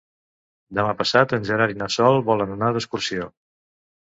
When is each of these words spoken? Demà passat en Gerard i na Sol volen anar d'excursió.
Demà 0.77 0.95
passat 1.01 1.35
en 1.37 1.45
Gerard 1.49 1.75
i 1.75 1.79
na 1.83 1.91
Sol 1.99 2.19
volen 2.31 2.57
anar 2.57 2.73
d'excursió. 2.79 3.29